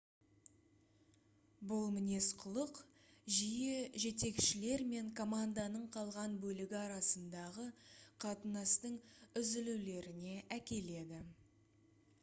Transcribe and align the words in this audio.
бұл 1.71 1.83
мінез-құлық 1.97 2.79
жиі 3.35 3.75
жетекшілер 4.05 4.83
мен 4.95 5.11
команданың 5.21 5.85
қалған 5.97 6.39
бөлігі 6.47 6.79
арасындағы 6.81 7.67
қатынастың 8.27 8.99
үзілулеріне 9.43 10.35
әкеледі 10.59 11.23